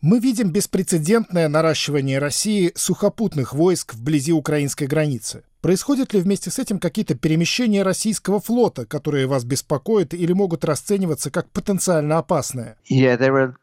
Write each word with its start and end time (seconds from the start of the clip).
Мы 0.00 0.20
видим 0.20 0.52
беспрецедентное 0.52 1.48
наращивание 1.48 2.20
России 2.20 2.70
сухопутных 2.76 3.52
войск 3.52 3.94
вблизи 3.94 4.32
украинской 4.32 4.84
границы. 4.84 5.42
Происходят 5.60 6.14
ли 6.14 6.20
вместе 6.20 6.52
с 6.52 6.60
этим 6.60 6.78
какие-то 6.78 7.16
перемещения 7.16 7.82
российского 7.82 8.38
флота, 8.38 8.86
которые 8.86 9.26
вас 9.26 9.42
беспокоят 9.42 10.14
или 10.14 10.32
могут 10.32 10.64
расцениваться 10.64 11.32
как 11.32 11.50
потенциально 11.50 12.18
опасные? 12.18 12.76
Yeah, 12.88 13.18
there 13.18 13.32
are 13.32 13.54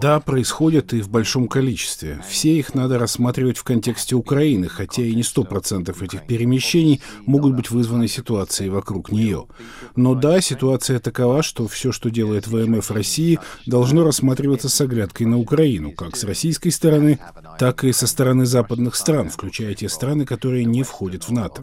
да, 0.00 0.18
происходят 0.18 0.92
и 0.92 1.02
в 1.02 1.10
большом 1.10 1.46
количестве. 1.46 2.22
Все 2.26 2.58
их 2.58 2.74
надо 2.74 2.98
рассматривать 2.98 3.58
в 3.58 3.64
контексте 3.64 4.14
Украины, 4.16 4.66
хотя 4.68 5.02
и 5.02 5.14
не 5.14 5.22
сто 5.22 5.44
процентов 5.44 6.02
этих 6.02 6.26
перемещений 6.26 7.02
могут 7.26 7.54
быть 7.54 7.70
вызваны 7.70 8.08
ситуацией 8.08 8.70
вокруг 8.70 9.12
нее. 9.12 9.46
Но 9.94 10.14
да, 10.14 10.40
ситуация 10.40 11.00
такова, 11.00 11.42
что 11.42 11.68
все, 11.68 11.92
что 11.92 12.10
делает 12.10 12.46
ВМФ 12.46 12.90
России, 12.90 13.38
должно 13.66 14.04
рассматриваться 14.04 14.68
с 14.68 14.80
оглядкой 14.80 15.26
на 15.26 15.38
Украину, 15.38 15.92
как 15.92 16.16
с 16.16 16.24
российской 16.24 16.70
стороны, 16.70 17.18
так 17.58 17.84
и 17.84 17.92
со 17.92 18.06
стороны 18.06 18.46
западных 18.46 18.96
стран, 18.96 19.28
включая 19.28 19.74
те 19.74 19.88
страны, 19.88 20.24
которые 20.24 20.64
не 20.64 20.82
входят 20.82 21.28
в 21.28 21.32
НАТО. 21.32 21.62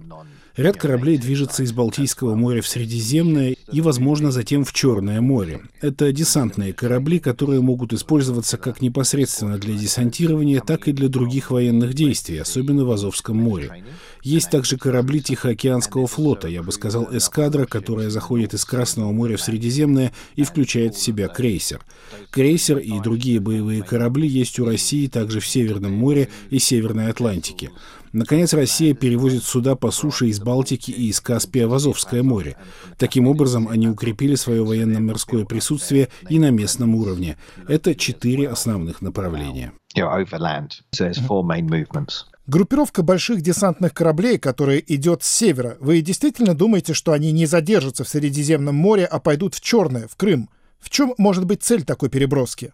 Ряд 0.55 0.77
кораблей 0.77 1.17
движется 1.17 1.63
из 1.63 1.71
Балтийского 1.71 2.35
моря 2.35 2.61
в 2.61 2.67
Средиземное 2.67 3.55
и, 3.71 3.81
возможно, 3.81 4.31
затем 4.31 4.65
в 4.65 4.73
Черное 4.73 5.21
море. 5.21 5.61
Это 5.81 6.11
десантные 6.11 6.73
корабли, 6.73 7.19
которые 7.19 7.61
могут 7.61 7.93
использоваться 7.93 8.57
как 8.57 8.81
непосредственно 8.81 9.57
для 9.57 9.75
десантирования, 9.75 10.61
так 10.61 10.87
и 10.87 10.91
для 10.91 11.07
других 11.07 11.51
военных 11.51 11.93
действий, 11.93 12.37
особенно 12.37 12.83
в 12.83 12.91
Азовском 12.91 13.37
море. 13.37 13.83
Есть 14.21 14.49
также 14.49 14.77
корабли 14.77 15.21
Тихоокеанского 15.21 16.07
флота, 16.07 16.47
я 16.47 16.61
бы 16.61 16.71
сказал 16.71 17.07
эскадра, 17.11 17.65
которая 17.65 18.09
заходит 18.09 18.53
из 18.53 18.65
Красного 18.65 19.11
моря 19.11 19.37
в 19.37 19.41
Средиземное 19.41 20.11
и 20.35 20.43
включает 20.43 20.95
в 20.95 21.01
себя 21.01 21.27
крейсер. 21.27 21.81
Крейсер 22.31 22.77
и 22.79 22.99
другие 22.99 23.39
боевые 23.39 23.83
корабли 23.83 24.27
есть 24.27 24.59
у 24.59 24.65
России 24.65 25.07
также 25.07 25.39
в 25.39 25.47
Северном 25.47 25.93
море 25.93 26.29
и 26.49 26.59
Северной 26.59 27.09
Атлантике. 27.09 27.71
Наконец, 28.11 28.53
Россия 28.53 28.93
перевозит 28.95 29.43
суда 29.43 29.75
по 29.75 29.91
суше 29.91 30.27
из 30.27 30.39
Балтики 30.39 30.89
и 30.91 31.09
из 31.09 31.21
Каспия 31.21 31.67
в 31.67 31.73
Азовское 31.73 32.23
море. 32.23 32.57
Таким 32.97 33.27
образом, 33.27 33.67
они 33.67 33.87
укрепили 33.87 34.35
свое 34.35 34.63
военно-морское 34.63 35.45
присутствие 35.45 36.09
и 36.27 36.39
на 36.39 36.49
местном 36.49 36.95
уровне. 36.95 37.37
Это 37.67 37.93
четыре 37.93 38.49
основных 38.49 39.01
направления. 39.01 39.73
Группировка 42.49 43.03
больших 43.03 43.41
десантных 43.41 43.93
кораблей, 43.93 44.39
которая 44.39 44.79
идет 44.79 45.21
с 45.21 45.29
севера, 45.29 45.77
вы 45.79 46.01
действительно 46.01 46.55
думаете, 46.55 46.95
что 46.95 47.11
они 47.11 47.31
не 47.31 47.45
задержатся 47.45 48.03
в 48.03 48.09
Средиземном 48.09 48.73
море, 48.73 49.05
а 49.05 49.19
пойдут 49.19 49.53
в 49.53 49.61
Черное, 49.61 50.07
в 50.07 50.15
Крым? 50.15 50.49
В 50.79 50.89
чем 50.89 51.13
может 51.17 51.45
быть 51.45 51.61
цель 51.61 51.83
такой 51.83 52.09
переброски? 52.09 52.73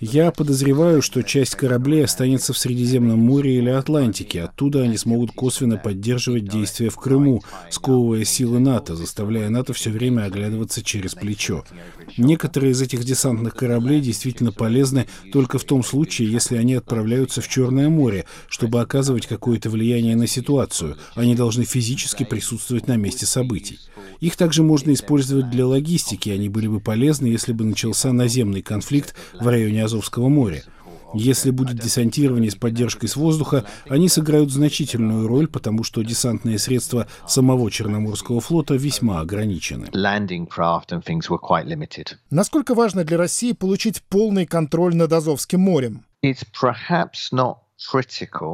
Я 0.00 0.32
подозреваю, 0.32 1.02
что 1.02 1.22
часть 1.22 1.54
кораблей 1.54 2.04
останется 2.04 2.52
в 2.52 2.58
Средиземном 2.58 3.18
море 3.18 3.58
или 3.58 3.68
Атлантике. 3.68 4.42
Оттуда 4.42 4.82
они 4.82 4.96
смогут 4.96 5.32
косвенно 5.32 5.76
поддерживать 5.76 6.48
действия 6.48 6.88
в 6.88 6.96
Крыму, 6.96 7.42
сковывая 7.70 8.24
силы 8.24 8.60
НАТО, 8.60 8.96
заставляя 8.96 9.50
НАТО 9.50 9.72
все 9.74 9.90
время 9.90 10.24
оглядываться 10.24 10.82
через 10.82 11.14
плечо. 11.14 11.64
Некоторые 12.16 12.72
из 12.72 12.80
этих 12.80 13.04
десантных 13.04 13.54
кораблей 13.54 14.00
действительно 14.00 14.52
полезны 14.52 15.06
только 15.32 15.58
в 15.58 15.64
том 15.64 15.84
случае, 15.84 16.32
если 16.32 16.56
они 16.56 16.74
отправляются 16.74 17.40
в 17.40 17.48
Черное 17.48 17.88
море, 17.88 18.24
чтобы 18.48 18.80
оказывать 18.80 19.26
какое-то 19.26 19.68
влияние 19.70 20.16
на 20.16 20.26
ситуацию. 20.26 20.96
Они 21.14 21.34
должны 21.34 21.64
физически 21.64 22.24
присутствовать 22.24 22.88
на 22.88 22.96
месте 22.96 23.26
событий. 23.26 23.78
Их 24.20 24.36
также 24.36 24.62
можно 24.62 24.92
использовать 24.92 25.50
для 25.50 25.66
логистики, 25.66 26.30
они 26.30 26.48
были 26.48 26.66
бы 26.66 26.80
полезны, 26.80 27.26
если 27.26 27.52
бы 27.52 27.64
начался 27.64 28.12
наземный 28.12 28.62
конфликт 28.62 29.14
в 29.38 29.46
районе 29.46 29.84
Азовского 29.84 30.28
моря. 30.28 30.62
Если 31.14 31.50
будет 31.50 31.78
десантирование 31.78 32.50
с 32.50 32.56
поддержкой 32.56 33.06
с 33.06 33.14
воздуха, 33.14 33.64
они 33.88 34.08
сыграют 34.08 34.50
значительную 34.50 35.28
роль, 35.28 35.46
потому 35.46 35.84
что 35.84 36.02
десантные 36.02 36.58
средства 36.58 37.06
самого 37.28 37.70
Черноморского 37.70 38.40
флота 38.40 38.74
весьма 38.74 39.20
ограничены. 39.20 39.86
Насколько 42.30 42.74
важно 42.74 43.04
для 43.04 43.16
России 43.16 43.52
получить 43.52 44.02
полный 44.02 44.44
контроль 44.44 44.96
над 44.96 45.12
Азовским 45.12 45.60
морем? 45.60 46.04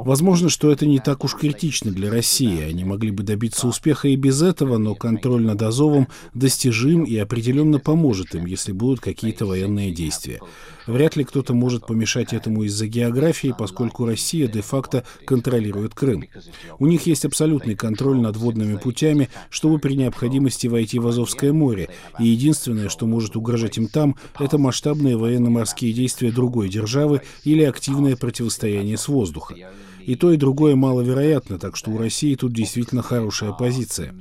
Возможно, 0.05 0.49
что 0.49 0.73
это 0.73 0.87
не 0.87 0.99
так 0.99 1.25
уж 1.25 1.35
критично 1.35 1.93
для 1.93 2.11
России. 2.11 2.63
Они 2.63 2.85
могли 2.85 3.13
бы 3.13 3.23
добиться 3.23 3.69
успеха 3.69 4.09
и 4.09 4.17
без 4.17 4.43
этого, 4.43 4.77
но 4.79 4.95
контроль 4.95 5.43
над 5.43 5.63
Азовом 5.63 6.09
достижим 6.35 7.05
и 7.05 7.17
определенно 7.17 7.79
поможет 7.79 8.35
им, 8.35 8.47
если 8.47 8.73
будут 8.73 9.01
какие-то 9.01 9.47
военные 9.47 9.93
действия. 9.93 10.41
Вряд 10.87 11.15
ли 11.15 11.25
кто-то 11.25 11.55
может 11.55 11.87
помешать 11.87 12.33
этому 12.33 12.65
из-за 12.65 12.89
географии, 12.89 13.55
поскольку 13.57 14.05
Россия 14.05 14.49
де-факто 14.49 15.05
контролирует 15.25 15.95
Крым. 15.95 16.25
У 16.79 16.87
них 16.87 17.07
есть 17.07 17.25
абсолютный 17.25 17.77
контроль 17.77 18.19
над 18.19 18.37
водными 18.37 18.77
путями, 18.77 19.29
чтобы 19.51 19.79
при 19.79 19.95
необходимости 19.95 20.67
войти 20.67 20.99
в 20.99 21.07
Азовское 21.07 21.53
море, 21.53 21.89
и 22.19 22.27
единственное, 22.27 22.89
что 22.89 23.07
может 23.07 23.37
угрожать 23.37 23.79
им 23.79 23.87
там, 23.87 24.17
это 24.39 24.59
масштабные 24.59 25.17
военно-морские 25.17 25.93
действия 25.93 26.33
другой 26.33 26.69
державы 26.69 27.23
или 27.45 27.63
активное 27.63 28.17
противостояние 28.17 28.97
с 28.97 29.09
воздуха. 29.21 29.55
И 30.07 30.15
то, 30.15 30.33
и 30.33 30.37
другое 30.37 30.77
маловероятно, 30.77 31.59
так 31.59 31.77
что 31.77 31.91
у 31.91 31.99
России 31.99 32.35
тут 32.35 32.53
действительно 32.53 33.03
хорошая 33.03 33.53
позиция. 33.53 34.15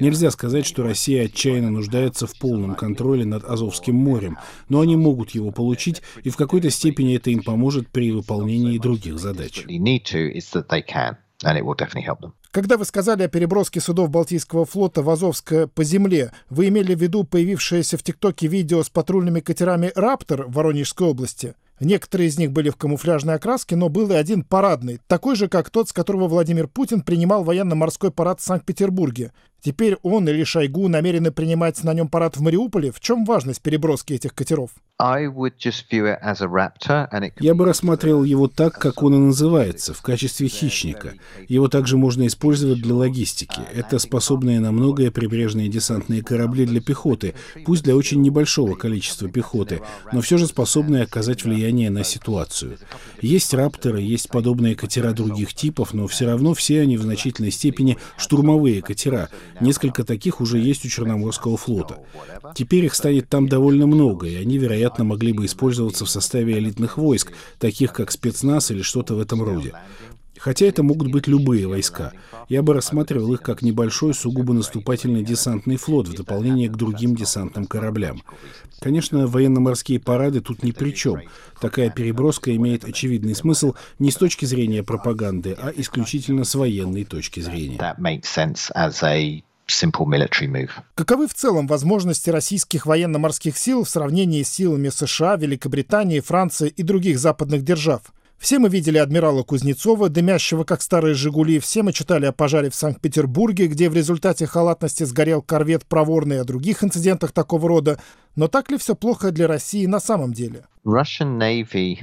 Нельзя 0.00 0.30
сказать, 0.30 0.66
что 0.66 0.82
Россия 0.82 1.26
отчаянно 1.26 1.70
нуждается 1.70 2.26
в 2.26 2.36
полном 2.38 2.74
контроле 2.74 3.24
над 3.26 3.44
Азовским 3.44 3.94
морем, 3.94 4.38
но 4.68 4.80
они 4.80 4.96
могут 4.96 5.30
его 5.30 5.50
получить, 5.50 6.02
и 6.24 6.30
в 6.30 6.36
какой-то 6.36 6.70
степени 6.70 7.16
это 7.16 7.30
им 7.30 7.42
поможет 7.42 7.88
при 7.88 8.10
выполнении 8.10 8.78
других 8.78 9.18
задач. 9.18 9.64
Когда 12.50 12.78
вы 12.78 12.84
сказали 12.86 13.24
о 13.24 13.28
переброске 13.28 13.80
судов 13.80 14.10
Балтийского 14.10 14.64
флота 14.64 15.02
в 15.02 15.10
Азовское 15.10 15.66
по 15.66 15.84
земле, 15.84 16.32
вы 16.48 16.68
имели 16.68 16.94
в 16.94 17.00
виду 17.00 17.22
появившееся 17.22 17.98
в 17.98 18.02
ТикТоке 18.02 18.46
видео 18.48 18.82
с 18.82 18.88
патрульными 18.88 19.40
катерами 19.40 19.92
«Раптор» 19.94 20.46
в 20.46 20.54
Воронежской 20.54 21.06
области? 21.06 21.54
Некоторые 21.80 22.28
из 22.28 22.38
них 22.38 22.52
были 22.52 22.70
в 22.70 22.76
камуфляжной 22.76 23.34
окраске, 23.34 23.76
но 23.76 23.88
был 23.88 24.10
и 24.10 24.14
один 24.14 24.42
парадный, 24.42 24.98
такой 25.06 25.36
же, 25.36 25.48
как 25.48 25.70
тот, 25.70 25.88
с 25.88 25.92
которого 25.92 26.26
Владимир 26.26 26.66
Путин 26.66 27.02
принимал 27.02 27.44
военно-морской 27.44 28.10
парад 28.10 28.40
в 28.40 28.44
Санкт-Петербурге. 28.44 29.32
Теперь 29.60 29.96
он 30.02 30.28
или 30.28 30.44
Шойгу 30.44 30.88
намерены 30.88 31.30
принимать 31.30 31.82
на 31.84 31.94
нем 31.94 32.08
парад 32.08 32.36
в 32.36 32.40
Мариуполе. 32.40 32.90
В 32.90 33.00
чем 33.00 33.24
важность 33.24 33.62
переброски 33.62 34.12
этих 34.12 34.34
катеров? 34.34 34.70
Я 37.38 37.54
бы 37.54 37.64
рассматривал 37.64 38.24
его 38.24 38.48
так, 38.48 38.80
как 38.80 39.04
он 39.04 39.14
и 39.14 39.18
называется, 39.18 39.94
в 39.94 40.02
качестве 40.02 40.48
хищника. 40.48 41.14
Его 41.46 41.68
также 41.68 41.96
можно 41.96 42.26
использовать 42.26 42.82
для 42.82 42.94
логистики. 42.94 43.60
Это 43.72 44.00
способные 44.00 44.58
на 44.58 44.72
многое 44.72 45.12
прибрежные 45.12 45.68
десантные 45.68 46.24
корабли 46.24 46.66
для 46.66 46.80
пехоты, 46.80 47.34
пусть 47.64 47.84
для 47.84 47.94
очень 47.94 48.20
небольшого 48.22 48.74
количества 48.74 49.28
пехоты, 49.28 49.82
но 50.12 50.20
все 50.20 50.36
же 50.36 50.48
способные 50.48 51.04
оказать 51.04 51.44
влияние 51.44 51.90
на 51.90 52.02
ситуацию. 52.02 52.78
Есть 53.22 53.54
рапторы, 53.54 54.00
есть 54.00 54.28
подобные 54.28 54.74
катера 54.74 55.12
других 55.12 55.54
типов, 55.54 55.94
но 55.94 56.08
все 56.08 56.26
равно 56.26 56.54
все 56.54 56.80
они 56.80 56.96
в 56.96 57.02
значительной 57.02 57.52
степени 57.52 57.98
штурмовые 58.16 58.82
катера, 58.82 59.28
Несколько 59.60 60.04
таких 60.04 60.40
уже 60.40 60.58
есть 60.58 60.84
у 60.84 60.88
Черноморского 60.88 61.56
флота. 61.56 61.98
Теперь 62.54 62.84
их 62.84 62.94
станет 62.94 63.28
там 63.28 63.48
довольно 63.48 63.86
много, 63.86 64.26
и 64.26 64.34
они, 64.34 64.58
вероятно, 64.58 64.87
могли 65.04 65.32
бы 65.32 65.46
использоваться 65.46 66.04
в 66.04 66.10
составе 66.10 66.58
элитных 66.58 66.96
войск, 66.96 67.32
таких 67.58 67.92
как 67.92 68.10
спецназ 68.10 68.70
или 68.70 68.82
что-то 68.82 69.14
в 69.14 69.20
этом 69.20 69.42
роде. 69.42 69.74
Хотя 70.38 70.66
это 70.66 70.82
могут 70.82 71.10
быть 71.10 71.26
любые 71.26 71.66
войска. 71.66 72.12
Я 72.48 72.62
бы 72.62 72.72
рассматривал 72.72 73.34
их 73.34 73.42
как 73.42 73.62
небольшой 73.62 74.14
сугубо 74.14 74.52
наступательный 74.52 75.22
десантный 75.22 75.76
флот 75.76 76.08
в 76.08 76.14
дополнение 76.14 76.68
к 76.68 76.76
другим 76.76 77.14
десантным 77.14 77.66
кораблям. 77.66 78.22
Конечно, 78.80 79.26
военно-морские 79.26 79.98
парады 79.98 80.40
тут 80.40 80.62
ни 80.62 80.70
при 80.70 80.92
чем. 80.92 81.22
Такая 81.60 81.90
переброска 81.90 82.54
имеет 82.54 82.84
очевидный 82.84 83.34
смысл 83.34 83.74
не 83.98 84.10
с 84.10 84.16
точки 84.16 84.44
зрения 84.44 84.84
пропаганды, 84.84 85.56
а 85.58 85.72
исключительно 85.74 86.44
с 86.44 86.54
военной 86.54 87.04
точки 87.04 87.40
зрения. 87.40 87.76
Каковы 90.94 91.28
в 91.28 91.34
целом 91.34 91.66
возможности 91.66 92.30
российских 92.30 92.86
военно-морских 92.86 93.56
сил 93.56 93.84
в 93.84 93.90
сравнении 93.90 94.42
с 94.42 94.50
силами 94.50 94.88
США, 94.88 95.36
Великобритании, 95.36 96.20
Франции 96.20 96.68
и 96.68 96.82
других 96.82 97.18
западных 97.18 97.62
держав? 97.62 98.02
Все 98.38 98.60
мы 98.60 98.68
видели 98.68 98.98
адмирала 98.98 99.42
Кузнецова, 99.42 100.08
дымящего 100.08 100.62
как 100.62 100.80
старые 100.80 101.14
«Жигули». 101.14 101.58
Все 101.58 101.82
мы 101.82 101.92
читали 101.92 102.24
о 102.24 102.32
пожаре 102.32 102.70
в 102.70 102.74
Санкт-Петербурге, 102.74 103.66
где 103.66 103.90
в 103.90 103.94
результате 103.94 104.46
халатности 104.46 105.02
сгорел 105.02 105.42
корвет 105.42 105.84
«Проворный» 105.84 106.40
о 106.40 106.44
других 106.44 106.84
инцидентах 106.84 107.32
такого 107.32 107.68
рода. 107.68 108.00
Но 108.36 108.46
так 108.46 108.70
ли 108.70 108.78
все 108.78 108.94
плохо 108.94 109.32
для 109.32 109.48
России 109.48 109.86
на 109.86 109.98
самом 109.98 110.32
деле? 110.32 110.66
Russian 110.86 111.36
Navy 111.36 111.98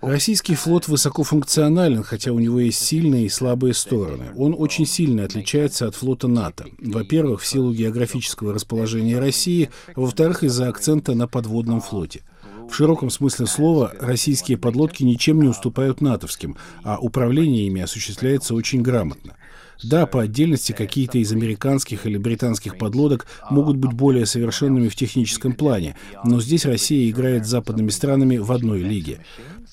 Российский 0.00 0.54
флот 0.54 0.88
высокофункционален, 0.88 2.02
хотя 2.02 2.32
у 2.32 2.38
него 2.38 2.60
есть 2.60 2.82
сильные 2.82 3.26
и 3.26 3.28
слабые 3.28 3.74
стороны. 3.74 4.32
Он 4.36 4.54
очень 4.56 4.86
сильно 4.86 5.24
отличается 5.24 5.86
от 5.86 5.94
флота 5.94 6.28
НАТО. 6.28 6.66
Во-первых, 6.78 7.42
в 7.42 7.46
силу 7.46 7.74
географического 7.74 8.54
расположения 8.54 9.18
России, 9.18 9.70
во-вторых, 9.94 10.44
из-за 10.44 10.68
акцента 10.68 11.14
на 11.14 11.28
подводном 11.28 11.80
флоте. 11.80 12.22
В 12.68 12.74
широком 12.74 13.10
смысле 13.10 13.46
слова 13.46 13.92
российские 14.00 14.56
подлодки 14.56 15.02
ничем 15.02 15.40
не 15.42 15.48
уступают 15.48 16.00
натовским, 16.00 16.56
а 16.82 16.98
управление 16.98 17.66
ими 17.66 17.82
осуществляется 17.82 18.54
очень 18.54 18.80
грамотно. 18.80 19.36
Да, 19.82 20.06
по 20.06 20.22
отдельности 20.22 20.72
какие-то 20.72 21.18
из 21.18 21.32
американских 21.32 22.06
или 22.06 22.16
британских 22.16 22.78
подлодок 22.78 23.26
могут 23.50 23.76
быть 23.76 23.92
более 23.92 24.26
совершенными 24.26 24.88
в 24.88 24.96
техническом 24.96 25.52
плане, 25.52 25.96
но 26.24 26.40
здесь 26.40 26.64
Россия 26.64 27.10
играет 27.10 27.46
с 27.46 27.50
западными 27.50 27.90
странами 27.90 28.36
в 28.36 28.52
одной 28.52 28.80
лиге. 28.80 29.20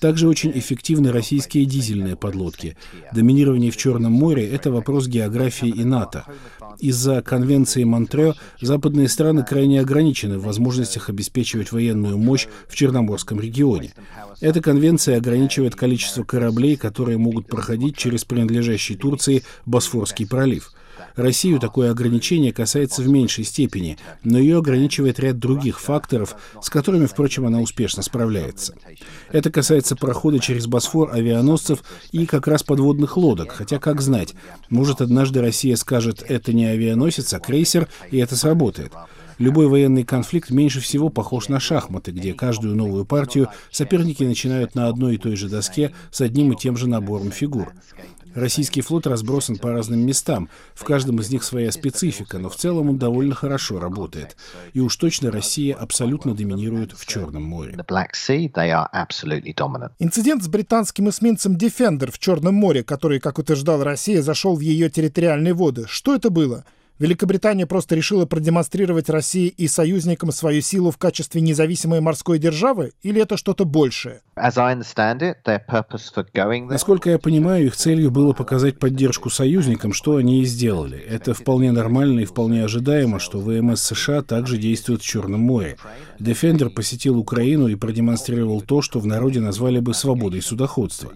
Также 0.01 0.27
очень 0.27 0.51
эффективны 0.55 1.11
российские 1.11 1.65
дизельные 1.65 2.15
подлодки. 2.15 2.75
Доминирование 3.13 3.69
в 3.69 3.77
Черном 3.77 4.11
море— 4.11 4.49
это 4.51 4.71
вопрос 4.71 5.07
географии 5.07 5.69
и 5.69 5.83
НАТО. 5.83 6.25
Из-за 6.79 7.21
конвенции 7.21 7.83
Монтрео 7.83 8.33
западные 8.59 9.07
страны 9.07 9.45
крайне 9.47 9.79
ограничены 9.79 10.39
в 10.39 10.43
возможностях 10.43 11.09
обеспечивать 11.09 11.71
военную 11.71 12.17
мощь 12.17 12.47
в 12.67 12.75
Черноморском 12.75 13.39
регионе. 13.39 13.93
Эта 14.39 14.59
конвенция 14.59 15.17
ограничивает 15.17 15.75
количество 15.75 16.23
кораблей, 16.23 16.77
которые 16.77 17.19
могут 17.19 17.45
проходить 17.45 17.95
через 17.95 18.25
принадлежащий 18.25 18.95
Турции 18.95 19.43
Босфорский 19.91 20.25
пролив. 20.25 20.71
Россию 21.15 21.59
такое 21.59 21.91
ограничение 21.91 22.53
касается 22.53 23.01
в 23.01 23.09
меньшей 23.09 23.43
степени, 23.43 23.97
но 24.23 24.39
ее 24.39 24.59
ограничивает 24.59 25.19
ряд 25.19 25.37
других 25.37 25.81
факторов, 25.81 26.35
с 26.61 26.69
которыми, 26.69 27.07
впрочем, 27.07 27.45
она 27.45 27.59
успешно 27.59 28.01
справляется. 28.01 28.75
Это 29.31 29.51
касается 29.51 29.97
прохода 29.97 30.39
через 30.39 30.67
Босфор 30.67 31.13
авианосцев 31.13 31.83
и 32.13 32.25
как 32.25 32.47
раз 32.47 32.63
подводных 32.63 33.17
лодок, 33.17 33.51
хотя, 33.51 33.79
как 33.79 33.99
знать, 33.99 34.33
может, 34.69 35.01
однажды 35.01 35.41
Россия 35.41 35.75
скажет, 35.75 36.23
это 36.25 36.53
не 36.53 36.65
авианосец, 36.67 37.33
а 37.33 37.39
крейсер, 37.39 37.89
и 38.11 38.17
это 38.17 38.37
сработает. 38.37 38.93
Любой 39.37 39.67
военный 39.67 40.03
конфликт 40.03 40.51
меньше 40.51 40.79
всего 40.79 41.09
похож 41.09 41.49
на 41.49 41.59
шахматы, 41.59 42.11
где 42.11 42.33
каждую 42.33 42.75
новую 42.75 43.05
партию 43.05 43.49
соперники 43.71 44.23
начинают 44.23 44.75
на 44.75 44.87
одной 44.87 45.15
и 45.15 45.17
той 45.17 45.35
же 45.35 45.49
доске 45.49 45.93
с 46.11 46.21
одним 46.21 46.53
и 46.53 46.55
тем 46.55 46.77
же 46.77 46.87
набором 46.87 47.31
фигур. 47.31 47.73
Российский 48.35 48.81
флот 48.81 49.07
разбросан 49.07 49.57
по 49.57 49.71
разным 49.71 50.05
местам, 50.05 50.49
в 50.73 50.83
каждом 50.83 51.19
из 51.19 51.29
них 51.29 51.43
своя 51.43 51.71
специфика, 51.71 52.37
но 52.37 52.49
в 52.49 52.55
целом 52.55 52.89
он 52.89 52.97
довольно 52.97 53.35
хорошо 53.35 53.79
работает. 53.79 54.37
И 54.73 54.79
уж 54.79 54.95
точно 54.95 55.31
Россия 55.31 55.75
абсолютно 55.75 56.33
доминирует 56.33 56.93
в 56.93 57.05
Черном 57.05 57.43
море. 57.43 57.75
Инцидент 59.99 60.43
с 60.43 60.47
британским 60.47 61.09
эсминцем 61.09 61.55
Defender 61.55 62.11
в 62.11 62.19
Черном 62.19 62.55
море, 62.55 62.83
который, 62.83 63.19
как 63.19 63.37
утверждал 63.37 63.83
Россия, 63.83 64.21
зашел 64.21 64.55
в 64.55 64.61
ее 64.61 64.89
территориальные 64.89 65.53
воды. 65.53 65.85
Что 65.87 66.15
это 66.15 66.29
было? 66.29 66.65
Великобритания 67.01 67.65
просто 67.65 67.95
решила 67.95 68.27
продемонстрировать 68.27 69.09
России 69.09 69.47
и 69.47 69.67
союзникам 69.67 70.31
свою 70.31 70.61
силу 70.61 70.91
в 70.91 70.99
качестве 70.99 71.41
независимой 71.41 71.99
морской 71.99 72.37
державы, 72.37 72.91
или 73.01 73.19
это 73.19 73.37
что-то 73.37 73.65
большее? 73.65 74.21
Насколько 76.73 77.09
я 77.09 77.17
понимаю, 77.17 77.65
их 77.65 77.75
целью 77.75 78.11
было 78.11 78.33
показать 78.33 78.77
поддержку 78.77 79.31
союзникам, 79.31 79.93
что 79.93 80.17
они 80.17 80.43
и 80.43 80.45
сделали. 80.45 80.99
Это 80.99 81.33
вполне 81.33 81.71
нормально 81.71 82.19
и 82.19 82.25
вполне 82.25 82.63
ожидаемо, 82.63 83.17
что 83.17 83.39
ВМС 83.39 83.81
США 83.81 84.21
также 84.21 84.59
действует 84.59 85.01
в 85.01 85.05
Черном 85.05 85.41
море. 85.41 85.77
Defender 86.19 86.69
посетил 86.69 87.17
Украину 87.17 87.67
и 87.67 87.73
продемонстрировал 87.73 88.61
то, 88.61 88.83
что 88.83 88.99
в 88.99 89.07
народе 89.07 89.39
назвали 89.39 89.79
бы 89.79 89.95
свободой 89.95 90.43
судоходства. 90.43 91.11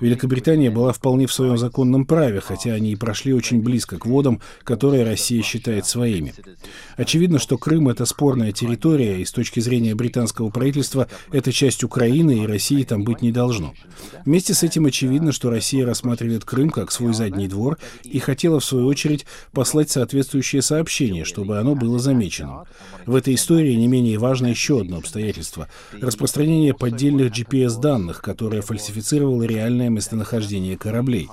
Великобритания 0.00 0.70
была 0.70 0.92
вполне 0.92 1.26
в 1.26 1.32
своем 1.32 1.58
законном 1.58 2.04
праве, 2.06 2.40
хотя 2.40 2.72
они 2.72 2.92
и 2.92 2.96
прошли 2.96 3.32
очень 3.32 3.62
близко 3.62 3.98
к 3.98 4.06
водам, 4.06 4.40
которые 4.64 5.04
Россия 5.04 5.42
считает 5.42 5.86
своими. 5.86 6.34
Очевидно, 6.96 7.38
что 7.38 7.58
Крым— 7.58 7.88
это 7.90 8.04
спорная 8.04 8.52
территория, 8.52 9.20
и 9.20 9.24
с 9.24 9.32
точки 9.32 9.60
зрения 9.60 9.94
британского 9.94 10.50
правительства 10.50 11.08
это 11.32 11.52
часть 11.52 11.84
Украины, 11.84 12.42
и 12.42 12.46
России 12.46 12.82
там 12.82 13.04
быть 13.04 13.22
не 13.22 13.32
должно. 13.32 13.74
Вместе 14.24 14.54
с 14.54 14.62
этим 14.62 14.86
очевидно, 14.86 15.32
что 15.32 15.50
Россия 15.50 15.86
рассматривает 15.86 16.44
Крым 16.44 16.70
как 16.70 16.90
свой 16.92 17.14
задний 17.14 17.48
двор 17.48 17.78
и 18.04 18.18
хотела, 18.18 18.60
в 18.60 18.64
свою 18.64 18.86
очередь, 18.86 19.26
послать 19.52 19.90
соответствующее 19.90 20.62
сообщение, 20.62 21.24
чтобы 21.24 21.58
оно 21.58 21.74
было 21.74 21.98
замечено. 21.98 22.64
В 23.06 23.14
этой 23.14 23.34
истории 23.34 23.74
не 23.74 23.88
менее 23.88 24.18
важно 24.18 24.48
еще 24.48 24.80
одно 24.80 24.98
обстоятельство— 24.98 25.68
распространение 25.92 26.74
поддельных 26.74 27.32
GPS-данных, 27.32 28.20
которое 28.20 28.62
фальсифицировало 28.62 29.44
реальное 29.44 29.85
точное 29.86 29.90
местонахождение 29.90 30.76
кораблей. 30.76 31.28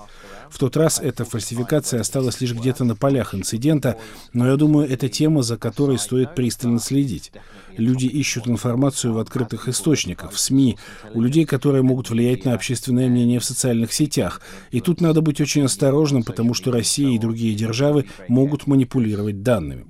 В 0.50 0.60
тот 0.60 0.78
раз 0.78 1.00
эта 1.00 1.26
фальсификация 1.26 2.02
осталась 2.02 2.40
лишь 2.40 2.54
где-то 2.54 2.84
на 2.84 2.96
полях 2.96 3.34
инцидента, 3.34 3.98
но 4.34 4.48
я 4.48 4.56
думаю, 4.56 4.88
это 4.88 5.10
тема, 5.10 5.42
за 5.42 5.58
которой 5.58 5.98
стоит 5.98 6.36
пристально 6.36 6.80
следить. 6.80 7.32
Люди 7.76 8.06
ищут 8.06 8.48
информацию 8.48 9.14
в 9.14 9.18
открытых 9.18 9.68
источниках, 9.68 10.32
в 10.32 10.38
СМИ, 10.38 10.78
у 11.16 11.22
людей, 11.22 11.46
которые 11.46 11.82
могут 11.82 12.12
влиять 12.12 12.46
на 12.46 12.54
общественное 12.54 13.10
мнение 13.10 13.40
в 13.40 13.46
социальных 13.46 13.94
сетях. 13.94 14.42
И 14.70 14.80
тут 14.80 15.02
надо 15.02 15.22
быть 15.22 15.42
очень 15.42 15.64
осторожным, 15.64 16.24
потому 16.24 16.54
что 16.54 16.72
Россия 16.72 17.16
и 17.16 17.20
другие 17.20 17.56
державы 17.56 18.06
могут 18.28 18.68
манипулировать 18.68 19.42
данными. 19.42 19.86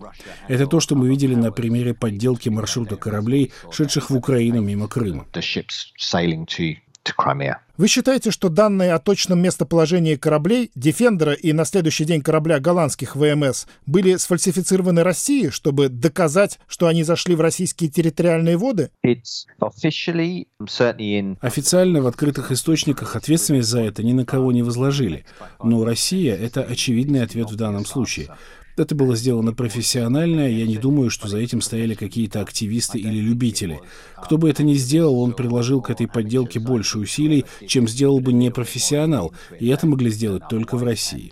Это 0.47 0.65
то, 0.65 0.79
что 0.79 0.95
мы 0.95 1.09
видели 1.09 1.35
на 1.35 1.51
примере 1.51 1.93
подделки 1.93 2.47
маршрута 2.47 2.95
кораблей, 2.95 3.51
шедших 3.69 4.09
в 4.09 4.15
Украину 4.15 4.61
мимо 4.61 4.87
Крыма. 4.87 5.25
Вы 7.75 7.87
считаете, 7.87 8.31
что 8.31 8.49
данные 8.49 8.93
о 8.93 8.99
точном 8.99 9.41
местоположении 9.41 10.15
кораблей, 10.15 10.71
Дефендера 10.75 11.33
и 11.33 11.51
на 11.51 11.65
следующий 11.65 12.05
день 12.05 12.21
корабля 12.21 12.59
голландских 12.59 13.15
ВМС 13.15 13.65
были 13.85 14.15
сфальсифицированы 14.15 15.03
Россией, 15.03 15.49
чтобы 15.49 15.89
доказать, 15.89 16.59
что 16.67 16.87
они 16.87 17.03
зашли 17.03 17.35
в 17.35 17.41
российские 17.41 17.89
территориальные 17.89 18.57
воды? 18.57 18.91
Официально 21.41 22.01
в 22.01 22.07
открытых 22.07 22.51
источниках 22.51 23.15
ответственность 23.15 23.69
за 23.69 23.81
это 23.81 24.03
ни 24.03 24.13
на 24.13 24.25
кого 24.25 24.51
не 24.51 24.61
возложили. 24.61 25.25
Но 25.61 25.83
Россия— 25.83 26.35
это 26.37 26.61
очевидный 26.61 27.23
ответ 27.23 27.51
в 27.51 27.55
данном 27.55 27.85
случае. 27.85 28.29
Это 28.75 28.95
было 28.95 29.15
сделано 29.15 29.53
профессионально, 29.53 30.49
я 30.49 30.65
не 30.65 30.77
думаю, 30.77 31.11
что 31.11 31.27
за 31.27 31.37
этим 31.37 31.61
стояли 31.61 31.93
какие-то 31.93 32.41
активисты 32.41 32.97
или 32.97 33.19
любители. 33.19 33.81
Кто 34.15 34.37
бы 34.37 34.49
это 34.49 34.63
ни 34.63 34.73
сделал, 34.73 35.19
он 35.19 35.33
приложил 35.33 35.81
к 35.81 35.91
этой 35.91 36.07
подделке 36.07 36.59
больше 36.59 36.97
усилий, 36.97 37.45
чем 37.67 37.87
сделал 37.87 38.19
бы 38.19 38.33
непрофессионал, 38.33 39.33
и 39.59 39.67
это 39.67 39.85
могли 39.85 40.09
сделать 40.09 40.47
только 40.49 40.77
в 40.77 40.83
России. 40.83 41.31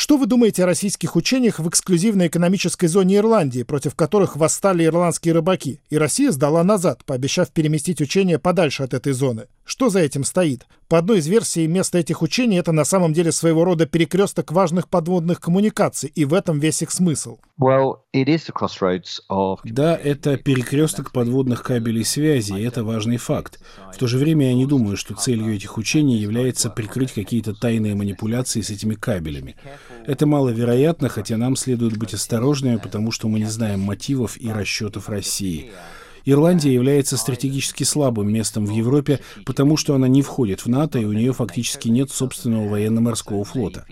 Что 0.00 0.16
вы 0.16 0.26
думаете 0.26 0.62
о 0.62 0.66
российских 0.66 1.16
учениях 1.16 1.58
в 1.58 1.68
эксклюзивной 1.68 2.28
экономической 2.28 2.86
зоне 2.86 3.16
Ирландии, 3.16 3.64
против 3.64 3.96
которых 3.96 4.36
восстали 4.36 4.84
ирландские 4.84 5.34
рыбаки, 5.34 5.80
и 5.90 5.98
Россия 5.98 6.30
сдала 6.30 6.62
назад, 6.62 7.04
пообещав 7.04 7.50
переместить 7.50 8.00
учения 8.00 8.38
подальше 8.38 8.84
от 8.84 8.94
этой 8.94 9.12
зоны? 9.12 9.48
Что 9.64 9.88
за 9.90 9.98
этим 9.98 10.22
стоит? 10.22 10.68
По 10.86 10.98
одной 10.98 11.18
из 11.18 11.26
версий, 11.26 11.66
место 11.66 11.98
этих 11.98 12.22
учений— 12.22 12.56
это 12.58 12.70
на 12.70 12.84
самом 12.84 13.12
деле 13.12 13.32
своего 13.32 13.64
рода 13.64 13.86
перекресток 13.86 14.52
важных 14.52 14.88
подводных 14.88 15.40
коммуникаций, 15.40 16.12
и 16.14 16.24
в 16.24 16.32
этом 16.32 16.60
весь 16.60 16.80
их 16.80 16.92
смысл. 16.92 17.38
Да, 19.64 19.94
это 19.94 20.38
перекресток 20.38 21.12
подводных 21.12 21.62
кабелей 21.62 22.06
связи, 22.06 22.54
и 22.54 22.62
это 22.62 22.82
важный 22.82 23.18
факт. 23.18 23.60
В 23.92 23.98
то 23.98 24.06
же 24.06 24.16
время 24.16 24.48
я 24.48 24.54
не 24.54 24.64
думаю, 24.64 24.96
что 24.96 25.14
целью 25.14 25.54
этих 25.54 25.76
учений 25.76 26.16
является 26.16 26.70
прикрыть 26.70 27.12
какие-то 27.12 27.52
тайные 27.52 27.94
манипуляции 27.94 28.62
с 28.62 28.70
этими 28.70 28.94
кабелями. 28.94 29.56
Это 30.06 30.24
маловероятно, 30.24 31.10
хотя 31.10 31.36
нам 31.36 31.54
следует 31.54 31.98
быть 31.98 32.14
осторожными, 32.14 32.76
потому 32.76 33.12
что 33.12 33.28
мы 33.28 33.40
не 33.40 33.44
знаем 33.44 33.80
мотивов 33.80 34.40
и 34.40 34.50
расчетов 34.50 35.10
России. 35.10 35.70
Ирландия 36.30 36.74
является 36.74 37.16
стратегически 37.16 37.84
слабым 37.84 38.30
местом 38.30 38.66
в 38.66 38.70
Европе, 38.70 39.20
потому 39.46 39.78
что 39.78 39.94
она 39.94 40.08
не 40.08 40.20
входит 40.20 40.60
в 40.60 40.66
НАТО, 40.66 40.98
и 40.98 41.06
у 41.06 41.12
нее 41.14 41.32
фактически 41.32 41.88
нет 41.88 42.10
собственного 42.10 42.68
военно-морского 42.68 43.44
флота. 43.44 43.86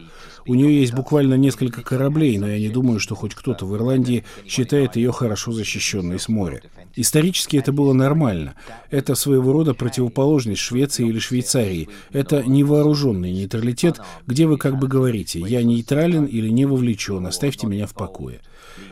У 0.46 0.54
нее 0.54 0.80
есть 0.80 0.92
буквально 0.92 1.34
несколько 1.34 1.80
кораблей, 1.80 2.36
но 2.36 2.46
я 2.46 2.58
не 2.58 2.68
думаю, 2.68 3.00
что 3.00 3.14
хоть 3.14 3.34
кто-то 3.34 3.64
в 3.64 3.74
Ирландии 3.74 4.24
считает 4.46 4.96
ее 4.96 5.12
хорошо 5.12 5.50
защищенной 5.52 6.20
с 6.20 6.28
моря. 6.28 6.60
Исторически 6.94 7.56
это 7.56 7.72
было 7.72 7.94
нормально. 7.94 8.54
Это 8.90 9.14
своего 9.14 9.52
рода 9.52 9.72
противоположность 9.72 10.60
Швеции 10.60 11.08
или 11.08 11.18
Швейцарии. 11.18 11.88
Это 12.12 12.42
невооруженный 12.42 13.32
нейтралитет, 13.32 14.00
где 14.26 14.46
вы 14.46 14.58
как 14.58 14.78
бы 14.78 14.88
говорите 14.88 15.40
«я 15.40 15.62
нейтрален 15.62 16.26
или 16.26 16.50
не 16.50 16.66
вовлечен, 16.66 17.26
оставьте 17.26 17.66
меня 17.66 17.86
в 17.86 17.94
покое». 17.94 18.42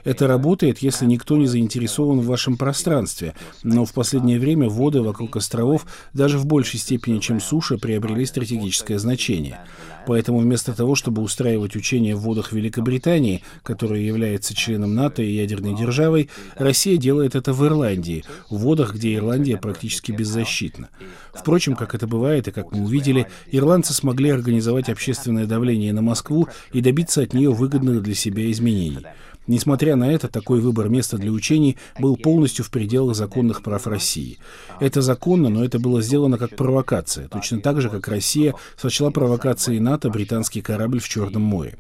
Это 0.05 0.27
работает, 0.27 0.79
если 0.79 1.07
никто 1.07 1.37
не 1.37 1.47
заинтересован 1.47 2.21
в 2.21 2.27
вашем 2.27 2.57
пространстве, 2.57 3.34
но 3.63 3.85
в 3.85 3.93
последнее 3.93 4.39
время 4.39 4.69
воды 4.69 5.03
вокруг 5.03 5.37
островов 5.37 5.87
даже 6.13 6.39
в 6.39 6.47
большей 6.47 6.79
степени, 6.79 7.19
чем 7.19 7.41
суша, 7.41 7.79
приобрели 7.79 8.27
стратегическое 8.27 8.99
значение. 8.99 9.61
Поэтому 10.07 10.39
вместо 10.39 10.75
того, 10.75 10.95
чтобы 10.95 11.23
устраивать 11.23 11.77
учения 11.77 12.15
в 12.15 12.21
водах 12.21 12.53
Великобритании, 12.53 13.43
которая 13.63 14.01
является 14.01 14.55
членом 14.55 14.95
НАТО 14.95 15.23
и 15.23 15.33
ядерной 15.33 15.75
державой, 15.75 16.29
Россия 16.57 16.97
делает 16.97 17.35
это 17.35 17.53
в 17.53 17.65
Ирландии, 17.65 18.25
в 18.51 18.59
водах, 18.59 18.95
где 18.95 19.15
Ирландия 19.15 19.57
практически 19.57 20.13
беззащитна. 20.13 20.89
Впрочем, 21.33 21.75
как 21.75 21.95
это 21.95 22.07
бывает 22.07 22.49
и 22.49 22.53
как 22.53 22.73
мы 22.73 22.85
увидели, 22.85 23.27
ирландцы 23.51 23.95
смогли 23.95 24.31
организовать 24.31 24.89
общественное 24.89 25.47
давление 25.47 25.93
на 25.93 26.03
Москву 26.03 26.49
и 26.73 26.81
добиться 26.81 27.23
от 27.23 27.33
нее 27.33 27.51
выгодных 27.51 28.03
для 28.03 28.15
себя 28.15 28.51
изменений. 28.51 29.07
Несмотря 29.47 29.97
на 29.97 30.11
это, 30.11 30.29
такой 30.29 30.61
выбор 30.61 30.89
места 30.89 31.19
для 31.19 31.31
учений 31.31 31.77
был 31.99 32.17
полностью 32.17 32.65
в 32.65 32.71
пределах 32.71 33.15
законных 33.15 33.63
прав 33.63 33.87
России. 33.87 34.39
Это 34.81 35.03
законно, 35.03 35.49
но 35.49 35.65
это 35.65 35.79
было 35.79 36.01
сделано 36.01 36.39
как 36.39 36.57
провокация, 36.57 37.29
точно 37.29 37.61
так 37.61 37.81
же, 37.81 37.91
как 37.91 38.09
Россия 38.09 38.55
сочла 38.77 39.11
провокацией 39.11 39.81
НАТО 39.81 40.09
британский 40.09 40.63
корабль 40.63 41.01
в 41.01 41.09
Черном 41.09 41.43
море. 41.43 41.77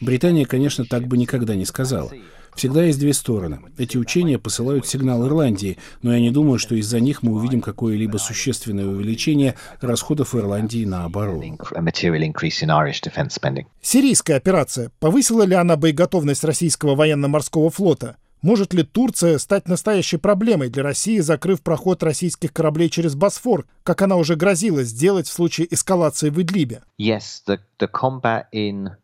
Британия, 0.00 0.46
конечно, 0.46 0.84
так 0.84 1.06
бы 1.06 1.18
никогда 1.18 1.54
не 1.54 1.66
сказала. 1.66 2.10
Всегда 2.56 2.84
есть 2.84 2.98
две 2.98 3.12
стороны. 3.12 3.60
Эти 3.78 3.96
учения 3.96 4.38
посылают 4.38 4.86
сигнал 4.86 5.26
Ирландии, 5.26 5.78
но 6.02 6.12
я 6.12 6.20
не 6.20 6.30
думаю, 6.30 6.58
что 6.58 6.74
из-за 6.74 7.00
них 7.00 7.22
мы 7.22 7.32
увидим 7.32 7.60
какое-либо 7.60 8.18
существенное 8.18 8.86
увеличение 8.86 9.56
расходов 9.80 10.34
Ирландии 10.34 10.84
на 10.84 11.04
оборону. 11.04 11.58
Сирийская 13.82 14.36
операция. 14.36 14.90
Повысила 15.00 15.42
ли 15.42 15.54
она 15.54 15.76
боеготовность 15.76 16.44
российского 16.44 16.94
военно-морского 16.94 17.70
флота? 17.70 18.16
Может 18.44 18.74
ли 18.74 18.82
Турция 18.82 19.38
стать 19.38 19.68
настоящей 19.68 20.18
проблемой 20.18 20.68
для 20.68 20.82
России, 20.82 21.20
закрыв 21.20 21.62
проход 21.62 22.02
российских 22.02 22.52
кораблей 22.52 22.90
через 22.90 23.14
Босфор, 23.14 23.64
как 23.82 24.02
она 24.02 24.16
уже 24.16 24.36
грозила 24.36 24.82
сделать 24.82 25.26
в 25.26 25.32
случае 25.32 25.72
эскалации 25.72 26.28
в 26.28 26.38
Идлибе? 26.38 26.82
Yes, 27.00 27.40
the, 27.48 27.58
the 27.80 27.88
also... 27.90 28.96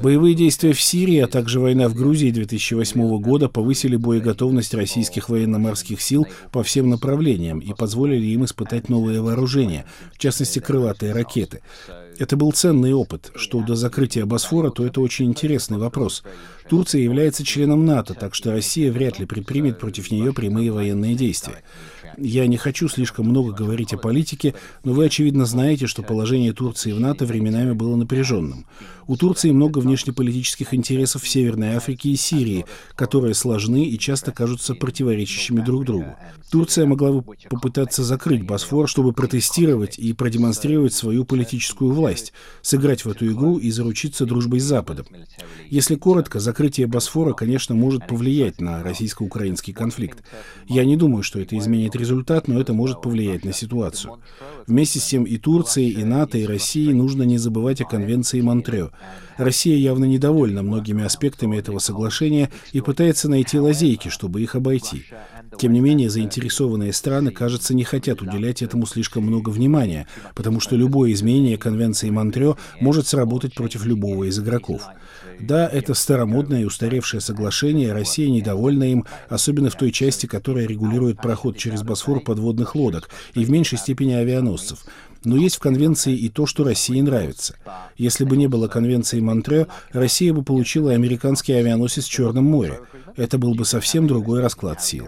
Боевые 0.00 0.34
действия 0.34 0.72
в 0.72 0.80
Сирии, 0.80 1.18
а 1.18 1.26
также 1.26 1.60
война 1.60 1.88
в 1.88 1.94
Грузии 1.94 2.30
2008 2.30 3.20
года 3.20 3.48
повысили 3.48 3.96
боеготовность 3.96 4.74
российских 4.74 5.28
военно-морских 5.28 6.00
сил 6.00 6.26
по 6.50 6.62
всем 6.62 6.88
направлениям 6.88 7.58
и 7.58 7.74
позволили 7.74 8.26
им 8.26 8.44
испытать 8.44 8.88
новые 8.88 9.20
вооружения, 9.20 9.84
в 10.12 10.18
частности 10.18 10.58
крылатые 10.58 11.12
ракеты. 11.12 11.60
Это 12.18 12.36
был 12.36 12.52
ценный 12.52 12.92
опыт. 12.92 13.32
Что 13.34 13.62
до 13.62 13.74
закрытия 13.74 14.26
Босфора, 14.26 14.70
то 14.70 14.86
это 14.86 15.00
очень 15.00 15.26
интересный 15.26 15.78
вопрос. 15.78 16.22
Турция 16.68 17.02
является 17.02 17.44
членом 17.44 17.84
НАТО, 17.84 18.14
так 18.14 18.34
что 18.34 18.52
Россия 18.52 18.92
вряд 18.92 19.18
ли 19.18 19.26
предпримет 19.26 19.78
против 19.78 20.10
нее 20.10 20.32
прямые 20.32 20.70
военные 20.70 21.14
действия. 21.14 21.62
Я 22.18 22.46
не 22.46 22.56
хочу 22.56 22.88
слишком 22.88 23.26
много 23.26 23.52
говорить 23.52 23.94
о 23.94 23.98
политике, 23.98 24.54
но 24.84 24.92
вы, 24.92 25.06
очевидно, 25.06 25.46
знаете, 25.46 25.86
что 25.86 26.02
положение 26.02 26.52
Турции 26.52 26.92
в 26.92 27.00
НАТО 27.00 27.26
временами 27.26 27.72
было 27.72 27.96
напряженным. 27.96 28.66
У 29.06 29.16
Турции 29.16 29.50
много 29.50 29.78
внешнеполитических 29.78 30.74
интересов 30.74 31.22
в 31.22 31.28
Северной 31.28 31.74
Африке 31.74 32.10
и 32.10 32.16
Сирии, 32.16 32.66
которые 32.94 33.34
сложны 33.34 33.84
и 33.84 33.98
часто 33.98 34.32
кажутся 34.32 34.74
противоречащими 34.74 35.60
друг 35.60 35.84
другу. 35.84 36.14
Турция 36.52 36.84
могла 36.84 37.12
бы 37.12 37.24
попытаться 37.48 38.04
закрыть 38.04 38.44
Босфор, 38.44 38.86
чтобы 38.86 39.14
протестировать 39.14 39.98
и 39.98 40.12
продемонстрировать 40.12 40.92
свою 40.92 41.24
политическую 41.24 41.92
власть, 41.92 42.34
сыграть 42.60 43.06
в 43.06 43.10
эту 43.10 43.32
игру 43.32 43.56
и 43.56 43.70
заручиться 43.70 44.26
дружбой 44.26 44.60
с 44.60 44.64
Западом. 44.64 45.06
Если 45.70 45.94
коротко, 45.94 46.40
закрытие 46.40 46.86
Босфора, 46.86 47.32
конечно, 47.32 47.74
может 47.74 48.06
повлиять 48.06 48.60
на 48.60 48.82
российско-украинский 48.82 49.72
конфликт. 49.72 50.22
Я 50.68 50.84
не 50.84 50.98
думаю, 50.98 51.22
что 51.22 51.40
это 51.40 51.56
изменит 51.56 51.96
результат, 51.96 52.48
но 52.48 52.60
это 52.60 52.74
может 52.74 53.00
повлиять 53.00 53.46
на 53.46 53.54
ситуацию. 53.54 54.20
Вместе 54.66 55.00
с 55.00 55.06
тем 55.06 55.24
и 55.24 55.38
Турции, 55.38 55.88
и 55.88 56.04
НАТО, 56.04 56.36
и 56.36 56.44
России 56.44 56.92
нужно 56.92 57.22
не 57.22 57.38
забывать 57.38 57.80
о 57.80 57.86
конвенции 57.86 58.42
Монтрео. 58.42 58.90
Россия 59.38 59.78
явно 59.78 60.04
недовольна 60.04 60.62
многими 60.62 61.02
аспектами 61.02 61.56
этого 61.56 61.78
соглашения 61.78 62.50
и 62.72 62.82
пытается 62.82 63.30
найти 63.30 63.58
лазейки, 63.58 64.08
чтобы 64.08 64.42
их 64.42 64.54
обойти. 64.54 65.06
Тем 65.58 65.72
не 65.72 65.80
менее, 65.80 66.10
заинтересованные 66.10 66.92
страны, 66.92 67.30
кажется, 67.30 67.74
не 67.74 67.84
хотят 67.84 68.22
уделять 68.22 68.62
этому 68.62 68.86
слишком 68.86 69.24
много 69.24 69.50
внимания, 69.50 70.06
потому 70.34 70.60
что 70.60 70.76
любое 70.76 71.12
изменение 71.12 71.58
Конвенции 71.58 72.10
Монтрео 72.10 72.56
может 72.80 73.06
сработать 73.06 73.54
против 73.54 73.84
любого 73.84 74.24
из 74.24 74.38
игроков. 74.38 74.82
Да, 75.40 75.68
это 75.68 75.94
старомодное 75.94 76.62
и 76.62 76.64
устаревшее 76.64 77.20
соглашение, 77.20 77.92
Россия 77.92 78.28
недовольна 78.28 78.84
им, 78.84 79.04
особенно 79.28 79.70
в 79.70 79.76
той 79.76 79.90
части, 79.90 80.26
которая 80.26 80.66
регулирует 80.66 81.20
проход 81.20 81.56
через 81.56 81.82
Босфор 81.82 82.20
подводных 82.20 82.74
лодок 82.74 83.10
и 83.34 83.44
в 83.44 83.50
меньшей 83.50 83.78
степени 83.78 84.12
авианосцев. 84.12 84.84
Но 85.24 85.36
есть 85.36 85.56
в 85.56 85.60
конвенции 85.60 86.14
и 86.14 86.28
то, 86.28 86.46
что 86.46 86.64
России 86.64 87.00
нравится. 87.00 87.56
Если 87.96 88.24
бы 88.24 88.36
не 88.36 88.48
было 88.48 88.68
конвенции 88.68 89.20
Монтрео, 89.20 89.66
Россия 89.92 90.32
бы 90.32 90.42
получила 90.42 90.92
американский 90.92 91.52
авианосец 91.52 92.06
в 92.06 92.10
Черном 92.10 92.44
море. 92.44 92.80
Это 93.16 93.38
был 93.38 93.54
бы 93.54 93.64
совсем 93.64 94.06
другой 94.06 94.40
расклад 94.40 94.82
сил. 94.82 95.06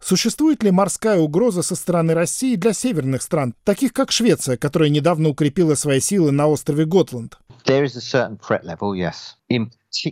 Существует 0.00 0.62
ли 0.62 0.70
морская 0.70 1.18
угроза 1.18 1.62
со 1.62 1.76
стороны 1.76 2.14
России 2.14 2.56
для 2.56 2.72
северных 2.72 3.22
стран, 3.22 3.54
таких 3.64 3.92
как 3.92 4.10
Швеция, 4.10 4.56
которая 4.56 4.88
недавно 4.88 5.28
укрепила 5.28 5.74
свои 5.74 6.00
силы 6.00 6.30
на 6.30 6.46
острове 6.46 6.86
Готланд? 6.86 7.38